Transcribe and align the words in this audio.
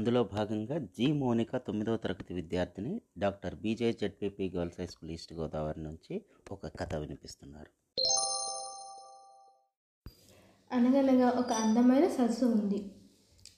అందులో 0.00 0.24
భాగంగా 0.24 0.78
జి 0.78 1.12
మోనిక 1.12 1.56
తొమ్మిదవ 1.56 1.96
తరగతి 1.96 2.34
విద్యార్థిని 2.34 3.00
doctor 3.18 3.54
BJ 3.54 3.92
ZPP 3.92 4.52
girls 4.56 4.80
high 4.80 4.86
school 4.86 5.10
East 5.10 5.32
Godavari 5.32 5.82
నుంచి 5.82 6.22
ఒక 6.52 6.66
కథ 6.66 6.94
వినిపిస్తున్నారు. 6.94 7.98
అనగనగా 10.74 11.28
ఒక 11.28 11.52
అందమైన 11.52 12.08
సరస్సు 12.08 12.44
ఉంది. 12.44 12.90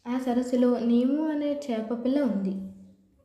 ఆ 0.09 0.19
సరస్సులో 0.19 0.79
నీము 0.79 1.29
అనే 1.29 1.61
చేపపిల్ల 1.71 2.23
ఉంది. 2.23 2.73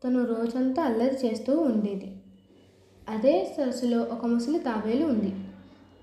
తను 0.03 0.25
రోజంతా 0.25 0.83
అల్లరి 0.83 1.27
చేస్తూ 1.27 1.59
ఉండేది. 1.59 2.21
అదే 3.09 3.55
సరస్సులో 3.57 4.01
ఒక 4.01 4.25
ముసలి 4.25 4.59
తాబేలు 4.59 5.05
ఉంది. 5.05 5.33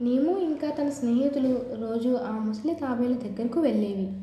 నీము 0.05 0.39
ఇంకా 0.39 0.71
తన 0.71 0.89
స్నేహితులు 0.89 1.81
రోజు 1.81 2.17
ఆ 2.17 2.39
ముసలి 2.39 2.75
తాబేలు 2.75 3.15
దగ్గరకు 3.15 3.61
వెళ్ళేవి. 3.61 4.21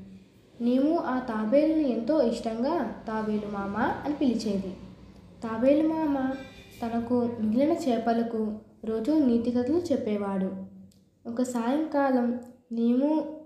నీవు 0.62 0.98
ఆ 0.98 1.20
తాబేలుని 1.20 1.92
ఎంతో 1.92 2.22
ఇష్టంగా 2.22 3.04
తాబేలు 3.08 3.52
మామ 3.52 3.78
అని 3.78 4.14
పిలిచేది. 4.14 4.78
తాబేలు 5.44 5.88
మామ 5.88 6.32
తనకు 6.84 7.30
మిగిలిన 7.40 7.72
చేపలకు 7.72 8.60
రోజు 8.86 9.12
నీతి 9.12 9.52
కథలు 9.52 9.78
చెప్పేవాడు. 9.78 10.52
ఒక 11.30 11.42
సాయంకాలం 11.42 12.40
నీము 12.72 13.42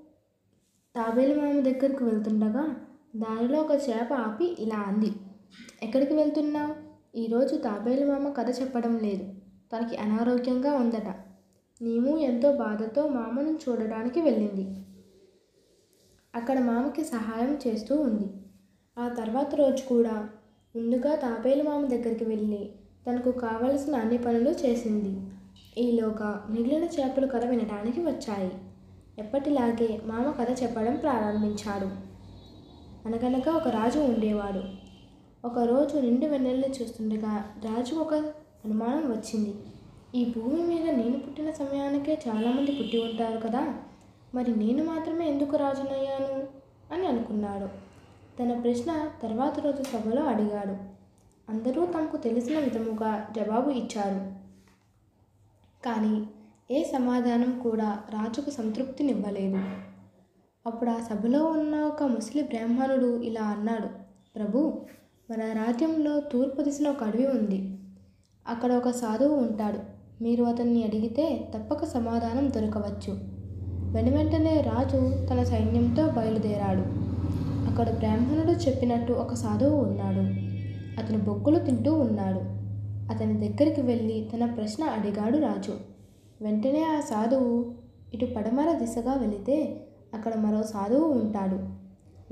తాబేలు 0.95 1.41
మామ 1.41 1.59
దగ్గరకు 1.59 2.05
వెళ్తుండగా 2.05 2.75
దారిలో 3.15 3.61
ఒక 3.61 3.71
చేప 3.71 4.13
ఆపి 4.13 4.55
ఇలా 4.59 4.75
అంది. 4.75 5.11
ఎక్కడికి 5.83 6.13
వెళ్తున్నావు? 6.13 6.75
ఈరోజు 7.17 7.55
తాబేలు 7.55 8.11
మామ 8.11 8.29
కథ 8.29 8.61
చెప్పడం 8.61 8.97
లేదు. 8.97 9.23
తనకి 9.73 9.97
అనారోగ్యంగా 9.97 10.73
ఉందట. 10.73 11.07
నీము 11.81 12.17
ఎంతో 12.17 12.51
బాధతో 12.51 13.07
మామను 13.07 13.59
చూడడానికి 13.69 14.21
వెళ్ళింది. 14.21 14.84
అక్కడ 16.35 16.59
మామకి 16.59 17.03
సహాయం 17.03 17.57
చేస్తూ 17.67 18.01
ఉంది. 18.01 18.29
ఆ 18.99 19.07
తర్వాత 19.07 19.55
రోజు 19.55 19.83
కూడా 19.83 20.29
ముందుగా 20.75 21.15
తాపేలు 21.15 21.63
మామ 21.63 21.85
దగ్గరికి 21.85 22.25
వెళ్ళి 22.25 22.69
తనకు 23.09 23.31
కావలసిన 23.31 23.95
అన్ని 23.95 24.17
పనులు 24.17 24.49
చేసింది. 24.49 25.31
ఈలోగా 25.77 26.47
మిగిలిన 26.49 26.83
చేపలు 26.83 27.27
కథ 27.27 27.45
వినడానికి 27.45 28.01
వచ్చాయి. 28.01 28.51
ఎప్పటిలాగే 29.19 30.01
మామ 30.05 30.31
కథ 30.31 30.63
చెప్పడం 30.63 30.95
ప్రారంభించాడు. 30.95 31.85
అనగనగా 33.07 33.51
ఒక 33.55 33.67
రాజు 33.67 33.99
ఉండేవాడు. 33.99 34.63
ఒకరోజు 35.47 35.97
నిండు 35.97 36.25
వెన్నెల్ని 36.25 36.67
చూస్తుండగా 36.67 37.55
రాజు 37.65 37.95
ఒక 37.95 38.13
అనుమానం 38.65 39.11
వచ్చింది. 39.11 39.55
ఈ 40.15 40.33
భూమి 40.37 40.63
మీద 40.63 40.89
నేను 40.89 41.19
పుట్టిన 41.19 41.51
సమయానికే 41.51 42.19
చాలామంది 42.27 42.71
పుట్టి 42.71 42.97
ఉంటారు 42.97 43.39
కదా? 43.39 43.73
మరి 44.35 44.55
నేను 44.55 44.83
మాత్రమే 44.83 45.31
ఎందుకు 45.31 45.55
రాజునయ్యాను? 45.57 46.43
అని 46.93 47.07
అనుకున్నాడు. 47.07 47.67
తన 48.39 48.59
ప్రశ్న 48.59 49.11
తర్వాత 49.23 49.59
రోజు 49.59 49.83
సభలో 49.83 50.23
అడిగాడు. 50.23 50.95
అందరూ 51.51 51.85
తమకు 51.85 52.17
తెలిసిన 52.17 52.59
విధముగా 52.59 53.29
జవాబు 53.35 53.69
ఇచ్చారు. 53.69 54.33
కానీ 55.85 56.27
ఏ 56.71 56.83
సమాధానం 56.83 57.59
కూడా 57.59 57.99
రాజుకు 58.09 58.49
సంతృప్తినివ్వలేదు. 58.49 59.59
అప్పుడు 60.65 60.89
ఆ 60.89 60.99
సభలో 60.99 61.45
ఉన్న 61.45 61.75
ఒక 61.75 62.03
ముసలి 62.03 62.43
బ్రాహ్మణుడు 62.43 63.21
ఇలా 63.21 63.41
అన్నాడు. 63.41 63.87
ప్రభు 64.35 64.85
మన 65.31 65.41
రాజ్యంలో 65.41 66.19
తూర్పు 66.19 66.61
దిశన 66.61 66.89
ఒక 66.89 67.03
అడవి 67.03 67.27
ఉంది. 67.27 67.79
అక్కడ 68.47 68.71
ఒక 68.71 68.89
సాధువు 68.89 69.35
ఉంటాడు. 69.35 69.79
మీరు 70.23 70.43
అతన్ని 70.43 70.83
అడిగితే 70.83 71.51
తప్పక 71.57 71.85
సమాధానం 71.85 72.53
దొరకవచ్చు. 72.53 73.35
వెనువెంటనే 73.91 74.61
రాజు 74.61 75.25
తన 75.27 75.43
సైన్యంతో 75.43 76.07
బయలుదేరాడు. 76.07 77.05
అక్కడ 77.69 77.89
బ్రాహ్మణుడు 77.91 78.51
చెప్పినట్టు 78.51 79.13
ఒక 79.13 79.33
సాధువు 79.33 79.75
ఉన్నాడు. 79.75 80.45
అతను 80.99 81.17
బొగ్గులు 81.17 81.59
తింటూ 81.59 81.93
ఉన్నాడు. 81.93 82.39
అతని 83.13 83.47
దగ్గరికి 83.47 83.81
వెళ్ళి 83.81 84.29
తన 84.33 84.45
ప్రశ్న 84.45 84.83
అడిగాడు 84.83 85.37
రాజు. 85.37 85.73
వెంటనే 86.41 86.83
ఆ 86.83 86.99
సాధువు 86.99 87.75
ఇటు 88.13 88.25
పడమర 88.25 88.71
దిశగా 88.71 89.13
వెళితే 89.13 89.85
అక్కడ 90.13 90.35
మరో 90.35 90.63
సాధువు 90.63 91.07
ఉంటాడు. 91.07 91.55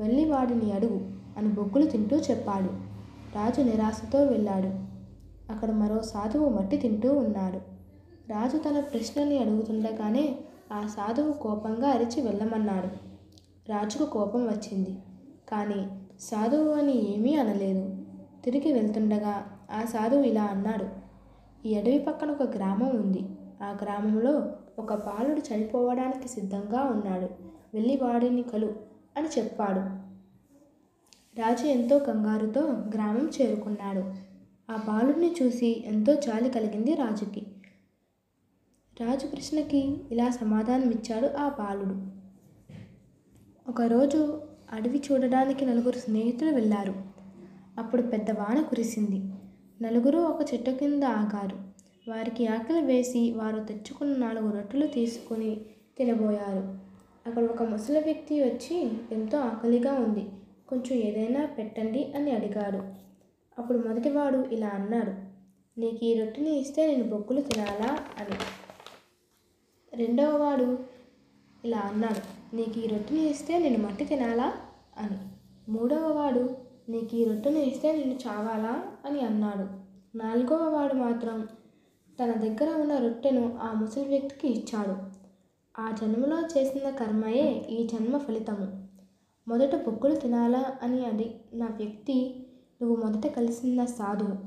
వెళ్ళి 0.01 0.25
వాడిని 0.25 0.71
అడుగు 0.71 1.01
అని 1.37 1.47
బొగ్గులు 1.47 1.85
తింటూ 1.85 2.17
చెప్పాడు. 2.17 2.69
రాజు 3.35 3.61
నిరాశతో 3.61 4.23
వెళ్ళాడు. 4.23 4.93
అక్కడ 5.53 5.71
మరో 5.71 6.01
సాధువు 6.01 6.49
మట్టి 6.49 6.77
తింటూ 6.77 7.13
ఉన్నాడు. 7.13 7.57
రాజు 8.31 8.57
తన 8.57 8.79
ప్రశ్నని 8.79 9.37
అడుగుతుండగానే 9.37 10.35
ఆ 10.73 10.87
సాధువు 10.87 11.33
కోపంగా 11.33 11.89
అరిచి 11.89 12.21
వెళ్ళమన్నాడు. 12.21 12.87
రాజుకు 13.69 14.05
కోపం 14.05 14.47
వచ్చింది. 14.47 14.95
కానీ 15.49 15.87
సాధువు 16.19 16.71
అని 16.71 17.15
ఏమీ 17.15 17.35
అనలేదు. 17.35 17.95
తిరిగి 18.45 18.73
వెళ్తుండగా 18.73 19.57
ఆ 19.71 19.85
సాధువు 19.85 20.23
ఇలా 20.23 20.43
అన్నాడు. 20.43 20.85
ఈ 21.67 21.77
అడవి 21.77 21.99
పక్కన 21.99 22.31
ఒక 22.31 22.43
గ్రామం 22.43 22.89
ఉంది. 22.89 23.25
ఆ 23.61 23.77
గ్రామంలో 23.83 24.51
ఒక 24.79 24.93
బాలుడు 24.93 25.39
చనిపోవడానికి 25.39 26.27
సిద్ధంగా 26.27 26.83
ఉన్నాడు. 26.83 27.29
వెళ్ళి 27.73 27.97
వాడిని 27.97 28.43
కలు 28.43 28.73
అని 29.17 29.27
చెప్పాడు. 29.39 30.03
రాజు 31.39 31.65
ఎంతో 31.65 31.99
కంగారుతో 31.99 32.61
గ్రామం 32.61 33.29
చేరుకున్నాడు. 33.41 34.13
ఆ 34.71 34.75
బాలుడిని 34.75 35.35
చూసి 35.41 35.83
ఎంతో 35.87 36.13
జాలి 36.13 36.49
కలిగింది 36.49 36.95
రాజుకి. 36.95 37.45
రాజు 39.01 39.27
కృష్ణకి 39.27 39.97
ఇలా 40.11 40.29
సమాధానమిచ్చాడు 40.29 41.27
ఆ 41.27 41.49
బాలుడు. 41.49 42.07
ఒకరోజు 43.69 44.41
అడవి 44.71 45.01
చూడడానికి 45.11 45.65
నలుగురు 45.65 45.97
స్నేహితులు 45.97 46.49
వెళ్ళారు. 46.49 46.95
అప్పుడు 47.77 48.01
పెద్ద 48.01 48.31
వాన 48.31 48.61
కురిసింది. 48.61 49.33
నలుగురు 49.81 50.17
ఒక 50.17 50.53
చెట్టు 50.53 50.71
కింద 50.71 51.03
ఆగారు. 51.03 51.55
వారికి 52.11 52.47
ఆకలి 52.47 52.81
వేసి 52.81 53.31
వారు 53.31 53.59
తెచ్చుకున్న 53.59 54.15
నాలుగు 54.15 54.51
రొట్టెలు 54.51 54.87
తీసుకుని 54.87 55.61
తినబోయారు. 55.97 56.79
అక్కడ 57.27 57.43
ఒక 57.43 57.63
ముసలి 57.63 57.99
వ్యక్తి 57.99 58.43
వచ్చి 58.43 58.91
ఎంతో 59.11 59.39
ఆకలిగా 59.39 59.93
ఉంది. 59.93 60.25
కొంచెం 60.67 60.97
ఏదైనా 60.97 61.45
పెట్టండి 61.45 62.13
అని 62.15 62.31
అడిగాడు. 62.31 62.83
అప్పుడు 63.61 63.87
మొదటివాడు 63.87 64.37
ఇలా 64.37 64.67
అన్నాడు. 64.67 65.11
నీకు 65.79 66.05
ఈ 66.05 66.19
రొట్టెని 66.19 66.59
ఇస్తే 66.59 66.87
నేను 66.87 67.03
బొగ్గులు 67.03 67.41
తినాలా? 67.41 67.99
అని. 68.19 68.35
రెండవవాడు 70.07 70.79
ఇలా 71.65 71.79
అన్నాడు. 71.79 72.55
నీకు 72.55 72.79
ఈ 72.79 72.87
రొట్టెని 72.87 73.29
ఇస్తే 73.29 73.59
నేను 73.59 73.87
మట్టి 73.87 74.05
తినాలా? 74.05 74.53
అని. 74.97 75.17
మూడవవాడు 75.71 76.49
నీకు 76.89 77.15
ఈ 77.15 77.23
రొట్టెని 77.23 77.61
ఇస్తే 77.63 77.91
నేను 77.91 78.11
చావాలా? 78.11 78.83
అని 79.05 79.19
అన్నాడు. 79.19 79.83
నాలుగవ 80.17 80.75
వాడు 80.75 80.93
మాత్రం 80.93 81.47
తన 82.23 82.31
దగ్గర 82.31 82.81
ఉన్న 82.81 82.95
రొట్టెను 82.97 83.59
ఆ 83.61 83.73
ముసలి 83.73 84.07
వ్యక్తికి 84.07 84.47
ఇచ్చాడు. 84.47 84.95
ఆ 85.81 85.91
జన్మలో 86.01 86.41
చేసిన 86.41 86.89
కర్మయే 86.89 87.51
ఈ 87.69 87.87
జన్మ 87.87 88.17
ఫలితము. 88.17 88.87
మొదట 89.47 89.75
బొగ్గులు 89.75 90.15
తినాలా? 90.15 90.65
అని 90.81 91.05
అది 91.05 91.35
నా 91.53 91.65
వ్యక్తి 91.65 92.45
నువ్వు 92.81 93.05
మొదట 93.05 93.27
కలిసిన 93.27 93.85
సాధువు. 93.85 94.37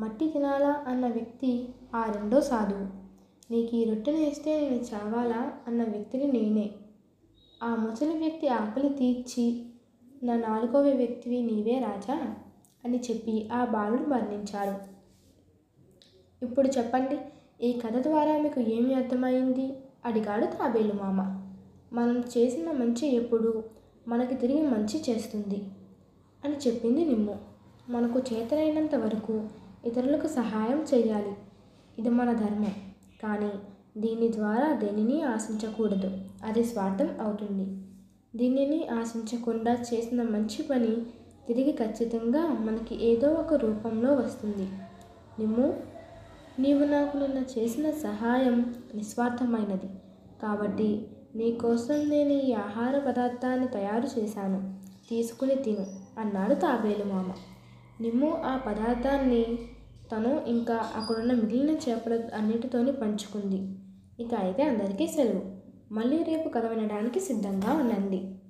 మట్టి 0.00 0.30
తినాలా? 0.30 0.84
అన్న 0.86 1.08
వ్యక్తి 1.08 1.68
ఆ 1.94 2.12
రెండో 2.12 2.40
సాధువు. 2.40 3.01
నీకు 3.52 3.76
ఈ 3.76 3.84
రొట్టెను 3.84 4.16
ఇస్తే 4.16 4.60
నేను 4.60 4.82
చావాలా? 4.82 5.52
అన్న 5.66 5.84
వ్యక్తిని 5.84 6.32
నేనే. 6.32 6.70
ఆ 7.62 7.74
ముసలి 7.74 8.18
వ్యక్తి 8.18 8.48
ఆకలి 8.48 8.88
తీర్చి 8.88 9.66
నా 10.22 10.36
నాలుగవ 10.36 10.80
వ్యక్తివి 10.80 11.42
నీవే 11.42 11.78
రాజా? 11.78 12.34
అని 12.84 13.00
చెప్పి 13.10 13.48
ఆ 13.52 13.64
బాలుడు 13.64 14.02
మరణించారు 14.02 14.76
ఇప్పుడు 16.44 16.68
చెప్పండి 16.68 17.18
ఈ 17.66 17.72
కథ 17.72 17.96
ద్వారా 17.96 18.38
మీకు 18.38 18.60
ఏమి 18.60 18.94
అర్థమైంది? 18.94 19.72
అడిగాడు 20.04 20.46
తాబేలు 20.46 20.92
మామ. 20.92 21.20
మనం 21.92 22.20
చేసిన 22.20 22.70
మంచి 22.70 23.14
ఎప్పుడు 23.14 23.64
మనకి 24.08 24.34
తిరిగి 24.34 24.62
మంచి 24.62 25.04
చేస్తుంది 25.08 25.64
అని 26.44 26.56
చెప్పింది 26.56 27.04
నిమ్ము. 27.04 27.38
మనకు 27.88 28.18
చేతనైనంత 28.18 28.94
వరకు 28.94 29.48
ఇతరులకు 29.84 30.26
సహాయం 30.26 30.86
చేయాలి 30.94 31.32
ఇది 31.98 32.08
మన 32.08 32.32
ధర్మం. 32.32 32.91
కానీ 33.22 33.52
దీని 33.96 34.32
ద్వారా 34.32 34.72
దేనిని 34.74 35.22
ఆశించకూడదు. 35.22 36.18
అది 36.44 36.64
స్వార్థం 36.64 37.20
అవుతుంది. 37.20 37.66
దీనిని 38.36 38.88
ఆశించకుండా 38.88 39.72
చేసిన 39.72 40.22
మంచి 40.22 40.62
పని 40.62 40.96
తిరిగి 41.46 41.72
ఖచ్చితంగా 41.72 42.46
మనకి 42.46 43.04
ఏదో 43.04 43.30
ఒక 43.30 43.54
రూపంలో 43.54 44.14
వస్తుంది. 44.14 44.68
నిమ్ము 45.38 45.80
నీవు 46.58 46.84
నాకు 46.84 47.16
నిన్న 47.16 47.44
చేసిన 47.58 47.90
సహాయం 47.90 48.74
నిస్వార్థమైనది. 48.94 49.86
కాబట్టి 50.42 51.06
నీకోసం 51.36 52.08
నేను 52.08 52.32
ఈ 52.32 52.52
ఆహార 52.52 52.98
పదార్థాన్ని 52.98 53.68
తయారు 53.68 54.20
చేశాను. 54.20 54.74
తీసుకుని 55.10 55.54
తిను 55.54 55.86
అన్నాడు 56.20 56.54
తాబేలు 56.54 57.04
మామ. 57.04 57.32
నిమ్ము 58.00 58.42
ఆ 58.44 58.56
పదార్థాన్ని 58.56 59.58
తను 60.12 60.44
ఇంకా 60.46 60.92
అక్కడున్న 60.96 61.32
మిగిలిన 61.32 61.76
చేపల 61.76 62.20
అన్నిటితోని 62.34 62.92
పంచుకుంది. 62.92 63.60
ఇక 64.22 64.34
అయితే 64.34 64.62
అందరికీ 64.62 65.06
సెలవు. 65.06 65.42
మళ్ళీ 65.94 66.22
రేపు 66.22 66.48
కథ 66.48 66.66
వినడానికి 66.66 67.20
సిద్ధంగా 67.20 67.72
ఉండండి. 67.72 68.41